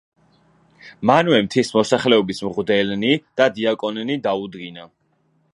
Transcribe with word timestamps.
მანვე 1.09 1.41
მთის 1.49 1.69
მოსახლეობის 1.75 2.41
მღვდელნი 2.47 3.13
და 3.41 3.51
დიაკონნი 3.59 4.21
დაუდგინა. 4.29 4.93